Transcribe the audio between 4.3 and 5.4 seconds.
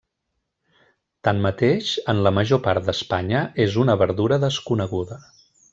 desconeguda.